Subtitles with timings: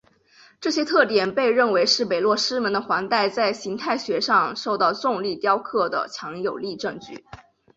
[0.59, 7.23] 这些特点被认为是北落师门的环带在形态学上受到重力雕刻的强有力证据。